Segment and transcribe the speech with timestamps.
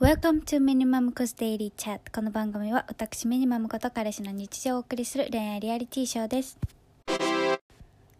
[0.00, 6.58] Welcome to Minimum Cos Daily Chat この番組は私ミニマムこと彼氏の日常をお送りする恋愛リアリティショーです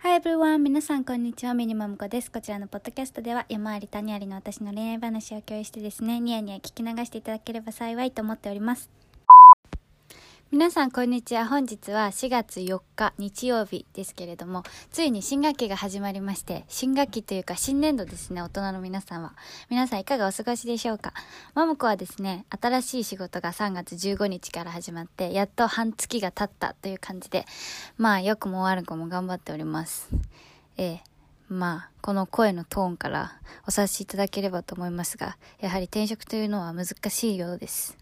[0.01, 0.59] Hi everyone!
[0.59, 2.31] 皆さんこんにちは、ミニマムコです。
[2.31, 8.91] こちらのポッドキャストでは山あり谷ありの私の恋愛話を共有してですね、ニヤニヤ聞き流していただければ幸いと思っております。
[10.53, 11.47] 皆さんこんにちは。
[11.47, 19.35] 本日は4月4日日曜日ですけれども、ついに新学期が始まりまして、新学期というか新年度ですね、大人の皆さんは。
[19.71, 21.15] 皆さんいかがお過ごしでしょうか？
[21.55, 27.47] マムコはですね、新しい仕事が3月15日から始まって、やっと半月が経ったという感じで、
[27.97, 30.09] まあ良くも悪くも頑張っております。
[30.77, 31.10] ええ。
[31.51, 33.33] まあ、この声のトーンから
[33.67, 37.97] お察しいただければと思いますが、やはり転職というのは難しいようです。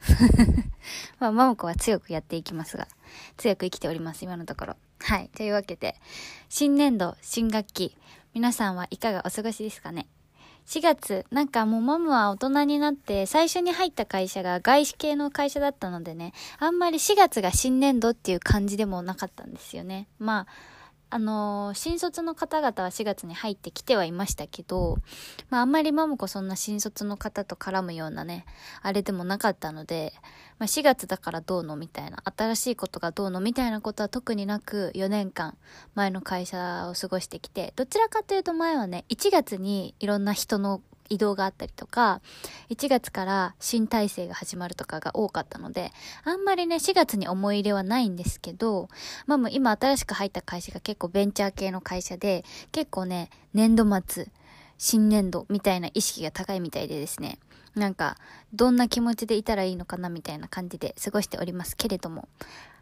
[1.19, 2.87] まあ、マモコは強くやっていきますが、
[3.39, 4.77] 強く生きております、今のところ。
[5.01, 5.30] はい。
[5.34, 5.98] というわけで、
[6.51, 7.97] 新年度、新学期、
[8.34, 10.06] 皆さんはいかがお過ごしですかね
[10.67, 20.06] ？4月、なんかもうマムは大人になって、最初に入った会社が外資系の会社だったのでね、あんまり4月が新年度っていう感じでもなかったんですよね。
[20.19, 20.47] まあ、
[21.11, 24.98] あの、新卒の方々は4月に入ってきてはいましたけど、
[25.48, 28.45] まああんまりマムコそんな新卒の方と絡むようなね、
[28.83, 30.12] あれでもなかったので、
[30.59, 35.56] まあ4月だからどうのみたいな、新しいことがどうのみたいなことは特になく4年間
[35.95, 42.20] 前の会社を過ごしてきて、どちらかというと前はね、1月にいろんな人の移動があったりとか、
[42.70, 45.92] 1月から新体制が始まるとかが多かったので、
[46.25, 48.89] あんまりね、4月に思い入れはないんですけど、
[49.27, 54.28] まあもう今新しく入った会社が結構ベンチャー系の会社で、結構ね、年度末、
[54.78, 57.39] 新年度みたいな意識が高いみたいでですね、
[57.75, 58.17] なんか、
[58.53, 62.28] どんな気持ちでいたらいいのかなみたいな感じで過ごしておりますけれども、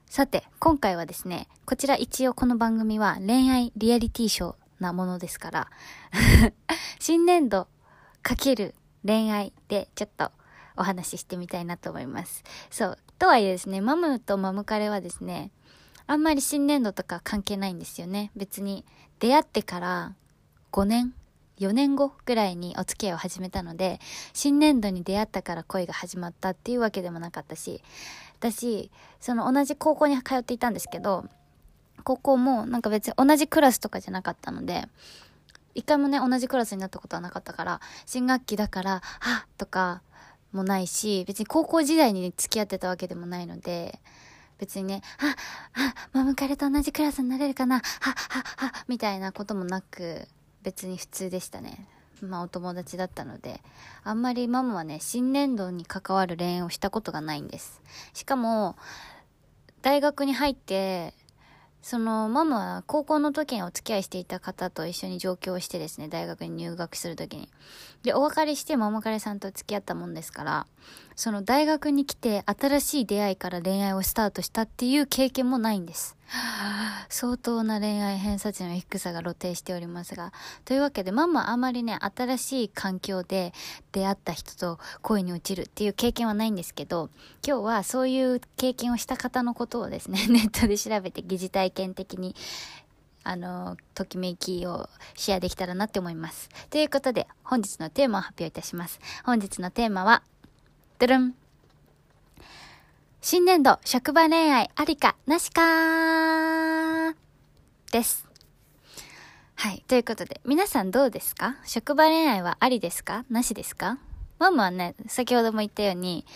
[0.06, 5.70] さて、今回はですね、こちら一応この番組は恋愛リアリティショーなものですから
[7.00, 7.66] 新年度
[8.26, 8.74] かける
[9.06, 10.32] 恋愛でちょっと
[10.76, 12.42] お話ししてみたいなと思います。
[12.70, 12.98] そう。
[13.20, 15.52] とはいえですね、マムとマムカレはですね、
[16.08, 18.32] あんまり新年度とか関係ないんですよね。
[18.34, 18.84] 別に
[19.20, 20.14] 出会ってから
[20.72, 21.14] 5年
[21.60, 24.00] 4年後ぐらいにお付き合いを始めたので、
[24.32, 27.80] 新年度に出会ったから恋が始まったっていうわけでもなかったし、
[28.40, 28.90] 私、
[29.20, 31.26] その同じ高校に通っていたんですけど、
[32.02, 34.88] 高校もなんか別に同じクラスとかじゃなかったので、
[35.76, 40.00] 一回もね、同じクラスになったことはなかったから、新学期だから、はっとか
[40.52, 44.00] もないし、別に高校時代に付き合ってたわけでもないので、
[44.58, 45.30] 別にね、はっ、
[45.72, 50.26] はっ、マムカレと同じクラスになれるかな、はっ、はっ、はっ、みたいなこともなく、
[50.62, 51.86] 別に普通でしたね。
[52.22, 53.60] まあお友達だったので、
[54.02, 57.82] あんまりママはね、新年度に関わる恋愛をしたことがないんです。
[58.14, 58.76] しかも、
[59.82, 61.12] 大学に入って、
[61.88, 67.48] そのママは高校の時にお付き合いしていた方と一緒に上京してですね、大学に入学する時に。
[68.02, 70.66] で、お別れしてママカレさんと付き合ったもんですから、
[71.14, 76.16] その大学に来て新しい出会いから恋愛をスタートしたっていう経験もないんです。
[77.08, 80.32] 相当な恋愛偏差値の低さが露呈しておりますが。
[80.64, 83.52] というわけで、ママあまりね、新しい環境で
[83.92, 87.10] 出会った人と恋に落ちるっていう経験はないんですけど、
[87.46, 92.34] 今日はそういう経験をした方のことをですね、 ネットで調べて疑似体験的に
[93.28, 96.48] あの、ときめきをシェアできたらなって思います。
[96.70, 99.00] ということで、本日のテーマを発表いたします。
[99.24, 100.22] 本日のテーマは、
[101.00, 101.34] ドゥルン
[103.20, 107.12] 新年度職場恋愛ありかなしか
[107.90, 108.28] です。
[109.56, 109.82] はい。
[109.88, 111.56] ということで、皆さんどうですか？
[111.64, 113.24] 職場恋愛はありですか？
[113.28, 113.98] なしですか？
[114.38, 116.26] マムはね、先ほども言ったように、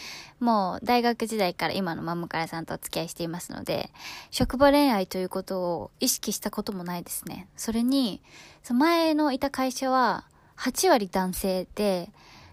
[0.40, 3.90] もう大学時代から今のマムカラさんとお付き合いしていますので、
[4.30, 7.46] 職場恋愛ということを意識したこともないですね。
[7.56, 8.22] それに、
[8.62, 10.24] その前のいた会社は
[10.56, 12.10] 8割男性で、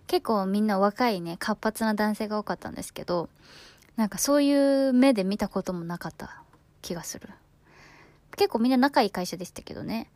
[0.07, 3.29] 結構みんな若いね、活発な男性が多かったんですけど、
[3.95, 6.41] なんかそういう目で見たこともなかった
[6.81, 7.29] 気がする。
[8.35, 10.09] 結構みんな仲いい会社でしたけどね。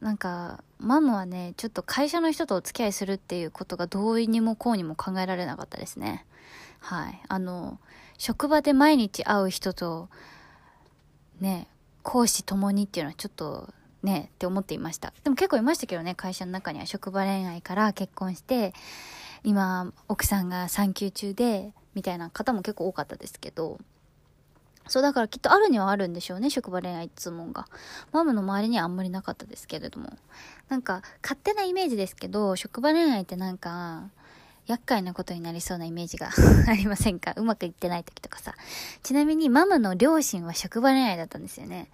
[0.00, 6.24] なんか、マムはね、ちょっと会社の人とお付き合いするっていうことがどうにもこうにも考えられなかったですね。
[6.78, 7.20] はい。
[7.28, 7.78] あの、
[8.16, 10.08] 職場で毎日会う人と、
[11.40, 11.68] ね、
[12.02, 13.72] 講師ともにっていうのはちょっと
[14.02, 15.12] ね、って思っていました。
[15.22, 18.72] でも結構いましたけどね、会社の中には職場恋愛から結婚して、
[19.44, 23.78] 今、奥さんが産休中で、みたいな方も結構多かったですけど、
[24.90, 27.68] そう、だからきっとあるにはあるんでしょうね、職場恋愛っつもんが。
[28.10, 30.12] マムの周りにはあんまりなかったですけれども。
[30.68, 34.10] なんか、勝手なイメージですけど、職場恋愛ってなんか、
[34.66, 36.30] 厄介なことになりそうなイメージが
[36.66, 37.34] ありませんか？
[37.36, 38.54] うまくいってない時とかさ。
[39.04, 41.88] ちなみにマムの両親は職場恋愛だったんですよね。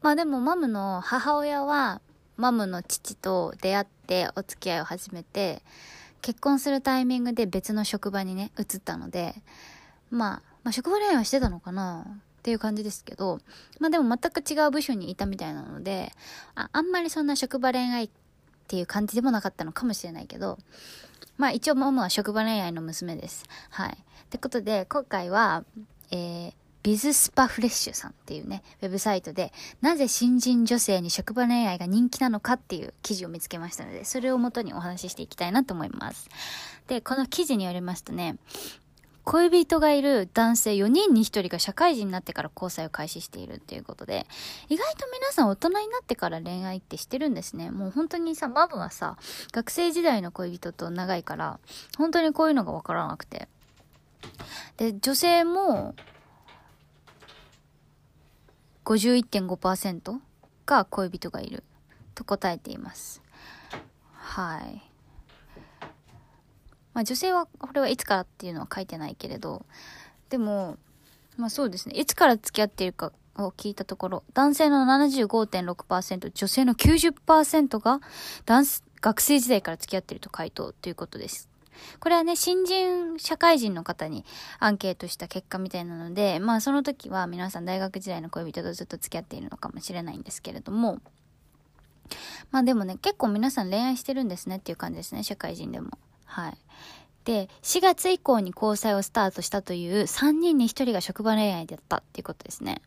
[0.00, 2.00] まあでもマムの母親は、
[2.36, 5.64] マムの父と出会ってお付き合いを始めて、
[6.22, 9.34] 結婚するタイミングで別の職場にね、移ったので、
[10.10, 12.04] まあ、まあ、職場恋愛はしてたのかな？
[12.08, 13.38] っていう感じですけど、
[13.78, 16.12] まあでも全く違う部署にいたみたいなので、
[16.54, 18.10] ああんまりそんな職場恋愛っ
[18.68, 20.58] ていう感じでもなかったのかもしれないけど、
[21.38, 23.44] まあ一応ママは職場恋愛の娘です。
[23.70, 23.92] はい。
[23.92, 23.94] っ
[24.28, 25.64] てことで、今回は、
[26.10, 26.52] えー、
[26.82, 36.28] ビズスパフレッシュさんっていうね、ウェブサイトで、なぜ新人女性に職場恋愛が人気なのかっていう記事を見つけましたので、それをもとにお話ししていきたいなと思います。
[36.86, 38.36] で、この記事によりますとね、
[39.24, 44.26] 恋人がいる男性4人に1人が社会人になってから交際を開始しているっていうことで、
[44.68, 47.70] 意外と皆さん大人になってから恋愛ってしてるんですね。
[47.70, 49.16] もう本当にさ、マブはさ、
[49.52, 51.58] 学生時代の恋人と長いから、
[51.96, 53.48] 本当にこういうのがわからなくて。
[54.76, 55.94] で、女性も、
[58.84, 60.18] 51.5%
[60.66, 61.64] が恋人がいる
[62.14, 63.22] と答えています。
[64.12, 64.93] はい。
[66.94, 69.66] まあ女性はこれはいつからっていうのは書いてないけれど、
[70.30, 70.78] でも、
[71.36, 71.96] まあそうですね。
[71.96, 78.00] いつから付き合っているかを聞いたところ、男性の75.6%、女性の90%が
[78.46, 78.64] 男
[79.00, 81.50] 学生時代から付き合っていると回答ということです。
[82.00, 84.24] これはね、新人社会人の方に
[84.60, 91.00] アンケートした結果みたいなので、まあその時は皆さん大学時代の恋人とずっと付き合っているのかもしれないんですけれども、
[92.50, 95.98] まあでもね、結構皆さん恋愛してるんですねっていう感じですね、社会人でも。
[96.34, 96.58] はい。
[97.24, 102.82] で、4月以降に交際をスタートしたという3人に1人が職場恋愛だったっていうことですね。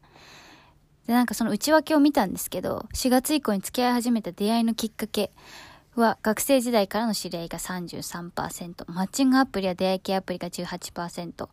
[1.08, 5.32] で、なんかその内訳を見たんですけど、4月以降に付き合い始めた出会いのきっかけ
[5.96, 11.50] は、学生時代からの知り合いが33%、マッチングアプリや出会い系アプリが18%、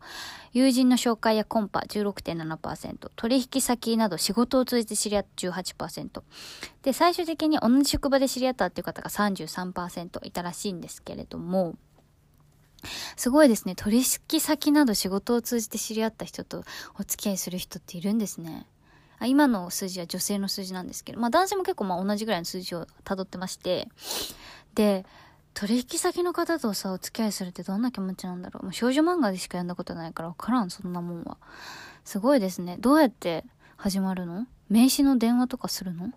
[0.51, 6.21] 友人の紹介やコンパ16.7%、取引先など仕事を通じて知り合った18%。
[6.83, 11.75] で、最終的に同じ職場で知り合ったっていう方が33%いたらしいんですけれども、
[13.15, 13.75] すごいですね。
[13.75, 13.97] 取
[14.31, 16.63] 引先など仕事を通じて知り合った人と
[16.99, 18.65] お付き合いする人っているんですね。
[19.17, 23.87] あ今の数字は女性の数字なんですけど、まあ男性も結構まあ同じぐらいの数字を辿ってまして、
[24.73, 25.05] で、
[25.53, 28.65] 取引先の方とさ、お付き合いするってどんな気持ちなんだろう。
[28.65, 31.37] もう少女漫画でしか読んだことないからわからん、そんなもんは。
[32.03, 32.75] すごいですね。
[32.79, 33.45] どうやって
[33.77, 34.47] 始まるの？
[34.69, 36.11] 名刺の電話とかするの？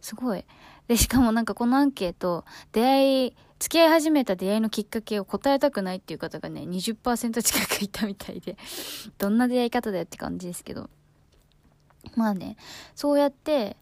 [0.00, 0.44] すごい。
[0.88, 8.56] で、しかもなんかこのアンケート、出会い、付き合い始めた出会いのきっかけを答えたくないっていう方がね、20%近くいたみたいで、
[9.18, 10.90] どんな出会い方だよって感じですけど。
[12.16, 12.56] まあね、
[12.94, 13.76] そうやって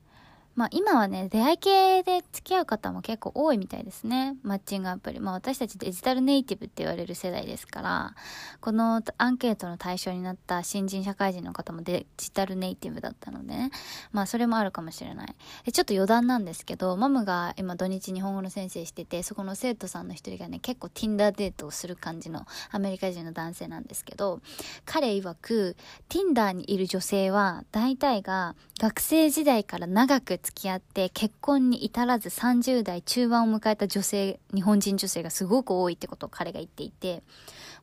[0.60, 4.36] まあ今はね、出会い系で付き合う方も結構多いみたいですね。
[4.42, 5.18] マッチングアプリ。
[5.18, 8.14] まあ私たちデジタルネイティブって言われる世代ですから、
[8.60, 13.70] このアンケートの対象になった新人社会人の方もデジタルネイティブだったのでね。
[14.12, 15.34] まあそれもあるかもしれない。
[15.64, 24.42] でちょっと余談なんですけど、マムが今土日日本語の先生してて、そこの生徒さんの一人がね、結構 Tinder デートをする感じのアメリカ人の男性なんですけど、
[24.84, 25.78] 彼曰く、
[26.10, 37.22] Tinder にいる女性は大体が学生時代から長く付き合って結婚に至らず30代中盤を迎えた女性、日本人女性がすごく多いってことを彼が言っていて、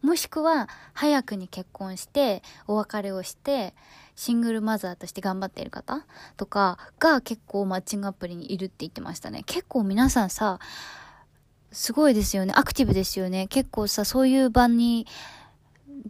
[0.01, 3.73] もしくは早くに結婚してお別れをして
[4.15, 6.05] シングルマザーとして頑張っている方
[6.35, 9.43] とかが結構マッチングアプリにいるって言ってましたね。
[9.45, 10.59] 結構皆さんさ、
[11.71, 12.53] すごいですよね。
[12.55, 13.47] アクティブですよね。
[13.47, 15.07] 結構さ、そういう場に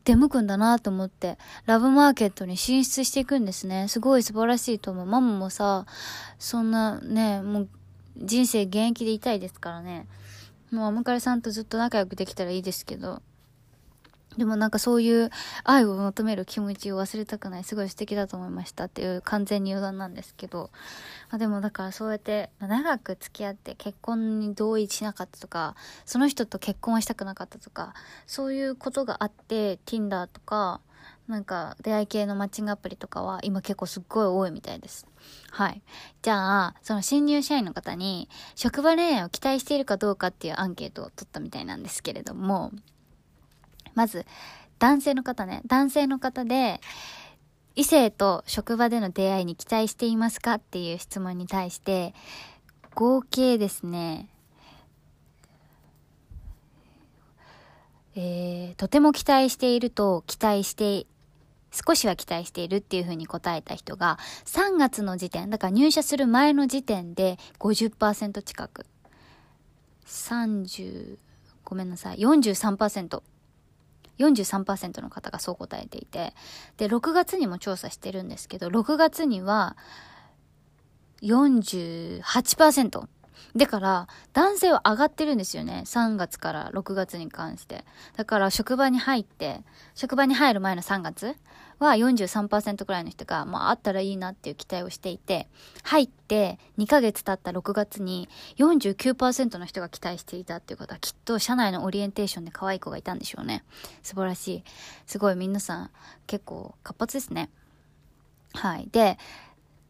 [0.03, 3.87] 出向くんだなと思って、ラブマーケットに進出していくんですね。
[3.87, 5.05] すごい素晴らしいと思う。
[5.05, 5.85] ママもさ、
[6.39, 7.69] そんなね、もう
[8.17, 10.07] 人生現役でいたいですからね。
[10.71, 13.21] もうアムカレさんとずっと仲良くできたらいいですけど。
[14.37, 15.31] でもなんかそういう
[15.63, 17.63] 愛を求める気持ちを忘れたくない。
[17.63, 20.69] すごい素敵だと思いましたっていう完全に余談なんですけど。
[21.29, 25.75] まあ、でもだからそうやって、長く付き合って結婚に同意しなかったとか、
[26.05, 27.93] その人と結婚はしたくなかったとか、
[28.25, 30.81] そういうことがあって、Tinder とか、
[31.27, 35.05] なんか出会い系のマッチングアプリとかは今結構すっごい多いみたいです。
[35.51, 35.81] はい。
[36.21, 42.71] じゃあ、その新入社員の方に職場恋愛を期待しているかどうかっていうアンケートを取ったみたいなんですけれども、
[43.97, 44.27] まず、
[44.77, 46.81] 男性の方ね、男性の方で、
[47.75, 52.13] 異性と職場での出会いに期待していますかっていう質問に対して、
[52.93, 54.29] 合計ですね、
[58.15, 61.05] えー、とても期待していると期待して
[61.71, 68.85] 少しは期待しているっていうふうに答えた人が3月の時点、だから入社する前の時点で50%近く。
[70.05, 71.17] 30、
[71.63, 73.23] ごめんなさい、43%。
[74.17, 76.33] 43%の方がそう答えていて、
[76.77, 79.77] で、6月にも調査してるんですけど、6月には
[81.21, 83.07] 48%。
[83.55, 85.83] だから、男性は上がってるんですよね。
[85.85, 87.85] 3月から6月に関して。
[88.15, 89.61] だから職場に入って、
[89.95, 91.35] 職場に入る前の3月
[91.79, 95.47] は43%くらいの人が、まああったらいいなっていう期待をしていて、
[95.83, 103.63] 入って2ヶ月経った6月に49%の人が期待していたっていうことはきっと社内のオリエンテーションで可愛い子がいたんでしょうね。
[104.03, 104.63] 素晴らしい。
[105.05, 105.91] すごい皆さん
[106.25, 107.49] 結構活発ですね。
[108.53, 108.87] はい。
[108.91, 109.17] で、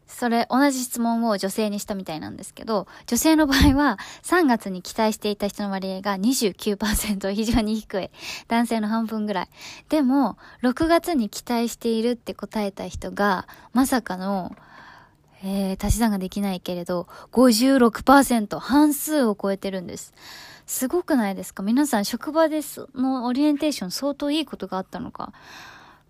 [0.08, 8.10] それ、同じ質問を女性にしたみたいなんですけど、女性の場合は3月に期待していた人の割合が29%非常に低い。
[8.48, 9.48] 男性の半分ぐらい。
[9.88, 14.56] でも、6月に期待しているって答えた人が、まさかの、
[15.44, 20.14] えー、足し算ができないけれど、56%、半数を超えてるんです。
[20.66, 21.62] すごくないですか？
[21.62, 25.32] 皆さん職場ですのオリエンテーション相当いいことがあったのか？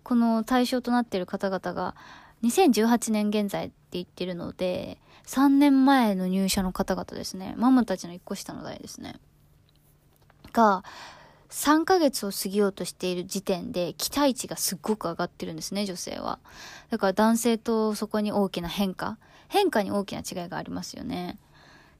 [0.03, 1.95] この対象となっている方々が、
[2.43, 7.53] 2018年現在って言ってるので、3年前の入社の方々ですね。
[7.57, 9.15] ママたちの1個下の代ですね。
[10.53, 10.83] が、
[11.49, 16.39] 3ヶ月を過ぎようとしている時点で期待値がすっごく上がってるんですね、女性は。
[16.89, 19.17] だから男性とそこに大きな変化
[19.47, 21.39] 変化に大きな違いがありますよね。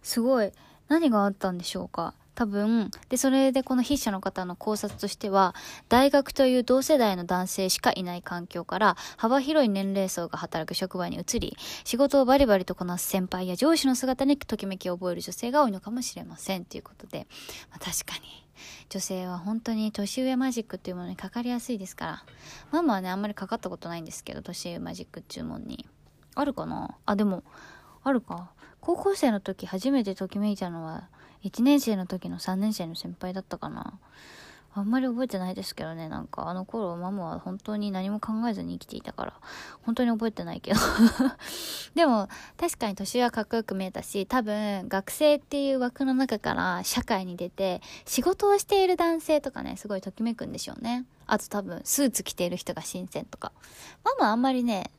[0.03, 0.51] すごい。
[0.87, 5.53] 何があったんでしょうか多分、で、それでこの筆者の方の考察としては、
[5.89, 16.63] 大学という同世代の男性しかいない環境から、幅広い年齢層が働く職場に移り、仕事をバリバリとこなす先輩や上司の姿にときめきを覚える女性が多いのかもしれません。
[16.63, 17.27] ということで、
[17.71, 18.45] まあ、確かに。
[18.89, 22.23] 女性は本当に年上マジックっていうものにかかりやすいですから。
[22.71, 25.87] ママはね、あんまりかかったことないんですけど、年上マジック注文に。
[26.35, 26.95] あるかな？
[27.05, 27.43] あ、でも、
[28.03, 28.51] あるか。
[28.81, 31.09] 高校生の時初めてときめいたのは、
[31.43, 33.99] 1年生の時の3年生の先輩だったかな。
[34.75, 39.33] あんまり覚えてないですけどね、なんかあの頃ママは本当に何も考えずに生きていたから、
[39.81, 40.79] 本当に覚えてないけど
[41.95, 51.05] でも、確かに年はかっこよく見えたし、多分学生っていう枠の中から社会に出て、仕事をしている男性とかね、すごいときめくんでしょうね。
[51.25, 53.51] あと多分、スーツ着ている人が新鮮とか。
[54.03, 54.91] ママあんまりね、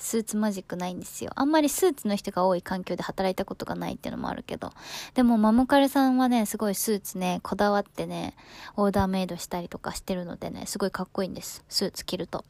[0.00, 1.30] スーツマジックないんですよ。
[1.34, 4.72] あんまりスーツの人が多い環境で働いたことがないっていうのもあるけど。
[5.14, 8.34] でも、マモカレさんはね、すごいスーツね、こだわってね、
[8.76, 11.64] オーダーメイドしたりとかしてるのでね、すごいかっこいいんです。
[11.68, 12.44] スーツ着ると。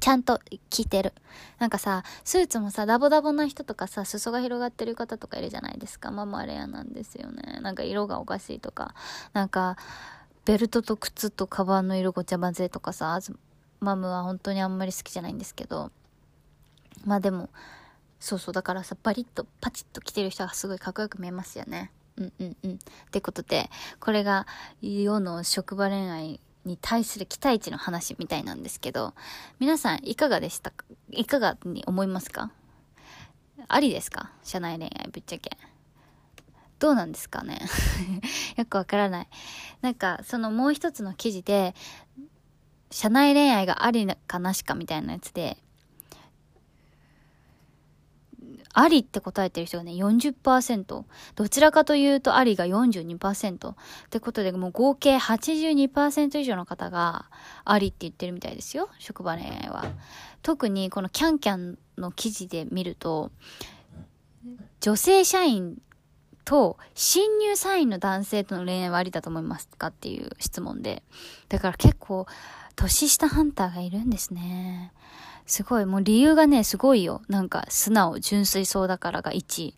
[0.00, 1.12] ちゃんと着てる。
[1.58, 6.10] なんかさ、スーツもさ、ダボダボな人とかさ、裾が広がってる方とかいるじゃないですか。
[6.10, 7.60] ママレアなんですよね。
[7.62, 8.94] なんか色がおかしいとか。
[9.32, 9.76] なんか、
[10.44, 13.20] ベルトと靴とカバンの色ごちゃ混ぜとかさ、
[13.80, 15.90] マムは本当にあんまり好きじゃないんですけど、
[17.04, 17.50] まあでも、
[18.20, 21.92] そうそう、だからさ、バリッとパチッと着てる人がすごいかっこよく見えますよね。
[22.16, 22.72] うんうんうん。
[22.74, 22.76] っ
[23.10, 24.46] てことで、これが
[24.82, 29.14] 世の職場恋愛に対する期待値の話みたいなんですけど、
[29.60, 30.84] 皆さんいかがでしたか？
[31.10, 32.50] いかがに思いますか？
[33.68, 34.32] ありですか？
[34.42, 35.56] 社内恋愛ぶっちゃけ。
[36.80, 37.60] どうなんですかね？
[38.56, 39.28] よくわからない。
[39.80, 41.74] なんか、そのもう一つの記事で、
[42.90, 45.58] 社内恋愛がありかなしかみたいなやつで、
[48.72, 51.04] ありって答えてる人がね、40%。
[51.34, 53.70] どちらかというとありが42%。
[53.70, 53.74] っ
[54.10, 57.26] てことで、もう合計82%以上の方が
[57.64, 58.88] ありって言ってるみたいですよ。
[58.98, 59.86] 職場恋愛は。
[60.42, 63.30] 特にこのキャンキャンの記事で見ると、
[64.80, 65.80] 女性社員
[66.44, 71.02] と新入社員の男性との恋愛はありだと思いますかっていう質問で。
[71.48, 72.26] だから結構、
[72.76, 74.92] 年下ハンターがいるんですね。
[75.48, 77.22] すごい、もう理由がね、すごいよ。
[77.26, 79.74] なんか、素直、純粋そうだからが1位。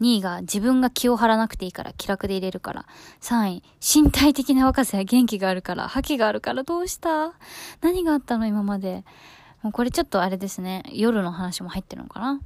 [0.00, 2.86] 2位が、自分が気を張らなくていいから、気楽で入れるから。
[3.20, 7.34] 3位、身体的な若さや元気があるから、覇気があるから、どうした？
[7.82, 8.46] 何があったの？
[8.46, 9.04] 今まで。
[9.60, 10.84] もうこれちょっとあれですね。
[10.90, 12.40] 夜の話も入ってるのかな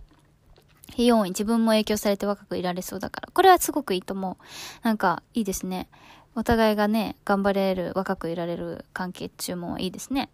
[0.96, 3.28] 4位、自分も影響されて若くいられそうだから。
[3.32, 4.36] これはすごくいいと思う。
[4.82, 5.88] なんか、いいですね。
[6.34, 10.28] お互いがね、頑張れる、若くいられる関係注文はいいですね。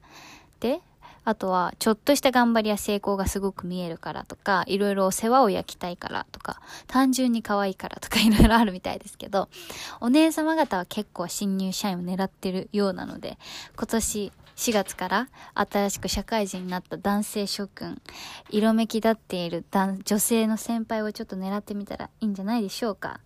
[0.61, 0.81] で、
[1.31, 9.49] あとは、ちょっとした頑張りや成功がすごく見えるからとか、いろいろ世話を焼きたいからとか、単純に可愛いからとか いろいろあるみたいですけど、
[10.01, 13.39] お姉様方は結構新入社員を狙ってるようなので、
[13.77, 18.03] 今年4月から新しく社会人になった男性諸君、
[18.51, 19.65] 色めき立っている
[20.05, 23.21] 女性の先輩をちょっと狙ってみたらいいんじゃないでしょうか。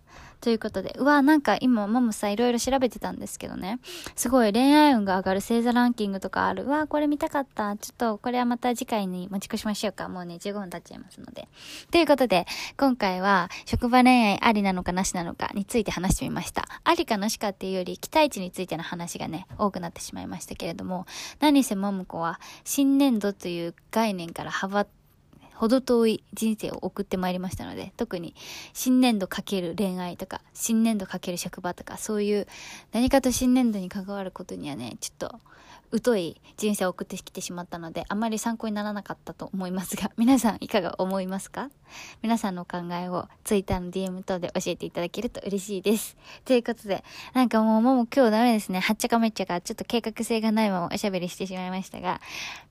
[0.45, 3.79] ということで、うわ、なんか今、マムさ、いろいろ調べてたんですけどね。
[4.15, 6.65] すごい恋愛運が上がる星座ランキングとかある。
[6.65, 7.75] うわ、これ見たかった。
[7.77, 10.07] ちょっと、これはまた次回に持ち越しましょうか。
[10.07, 11.47] もうね、15分経っちゃいますので。
[11.89, 12.45] ということで、
[12.77, 16.67] 今回は、職場恋愛ありなのかなしなのかについて話してみました。
[16.83, 21.07] ありかなしかっていうより、期待値についての話がね、多くなってしまいましたけれども、
[21.39, 24.85] 何せマムコは、新年度という概念から幅
[25.55, 28.35] 程遠い人生を送ってまいりましたので、特に
[28.73, 32.47] 新年度かける恋愛とか、新年度かける職場とか、そういう
[32.91, 35.39] 何かと新年度に関わることにはね、ちょっと
[36.03, 41.69] 疎い人生を送ってきてしまったので、あまり参考にならなかったと思いますが、皆さんいかが思いますか？
[42.21, 46.17] 皆さんのお考えを Twitter の DM 等で教えていただけると嬉しいです。
[46.43, 48.79] ということで、なんかもうもう今日ダメですね。
[48.79, 52.19] はっちゃかめっちゃか、ちょっと計画性がないままおしゃべりしてしまいましたが、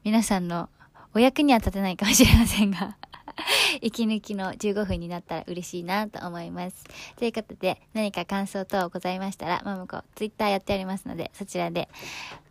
[0.02, 0.68] 皆さんの
[1.14, 2.96] お役には立てないかもしれませんが。
[3.80, 6.84] 息抜きの15分になったら嬉しいなと思います。
[7.16, 11.88] ということで、何か感想等ございましたら、まむこ、ツイッターやっておりますので、そちらで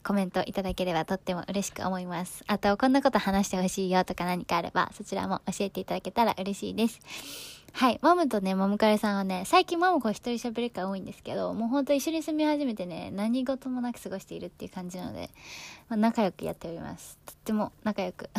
[0.03, 2.43] コメントいただければとっても嬉しく思います。
[2.47, 6.99] あと、こんなこと話してほしいよとか何かあれば、そちらも教えていただけたら嬉しいです。
[7.75, 7.99] はい。
[8.03, 15.31] マムとね、マムカレさんはね、最近マムコ一人喋り会多いんですけど、もうほんと一緒に住み始めてね、何事もなく過ごしているっていう感じなので、
[15.89, 17.17] まあ、仲良くやっております。
[17.25, 18.29] とっても仲良く。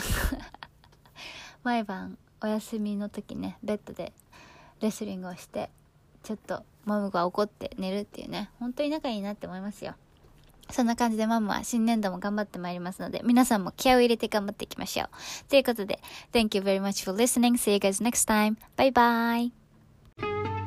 [1.65, 4.13] 毎晩お休みの時ねベッドで
[4.81, 5.71] レスリングをして
[6.23, 9.95] ちょっとマムが怒って寝るっていうね本当に仲いいなって思いますよ
[10.71, 15.09] そんな感じでマムは新年度も頑張ってまいりますので、皆さんも気合を入れて頑張っていきましょう。
[15.51, 16.01] ということで、
[16.33, 17.55] Thank you very much for listening.
[17.55, 18.57] See you guys next time.
[18.77, 20.64] Bye bye.